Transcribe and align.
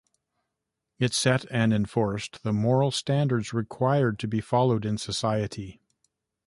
It 0.97 1.13
set 1.13 1.45
and 1.51 1.71
enforced 1.71 2.41
the 2.41 2.51
moral 2.53 2.89
standards 2.89 3.53
required 3.53 4.17
to 4.17 4.27
be 4.27 4.41
followed 4.41 4.83
in 4.83 4.97
society. 4.97 5.79